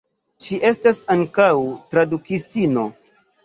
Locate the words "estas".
0.69-1.03